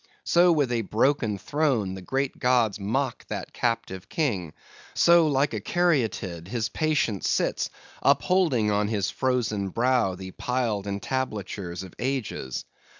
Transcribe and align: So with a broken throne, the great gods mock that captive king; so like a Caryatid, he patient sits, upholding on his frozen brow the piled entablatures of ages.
So 0.23 0.51
with 0.51 0.71
a 0.71 0.81
broken 0.81 1.37
throne, 1.37 1.93
the 1.93 2.01
great 2.01 2.39
gods 2.39 2.79
mock 2.79 3.23
that 3.27 3.53
captive 3.53 4.09
king; 4.09 4.53
so 4.95 5.27
like 5.27 5.53
a 5.53 5.61
Caryatid, 5.61 6.47
he 6.47 6.59
patient 6.73 7.23
sits, 7.23 7.69
upholding 8.01 8.71
on 8.71 8.87
his 8.87 9.11
frozen 9.11 9.69
brow 9.69 10.15
the 10.15 10.31
piled 10.31 10.87
entablatures 10.87 11.83
of 11.83 11.93
ages. 11.99 12.65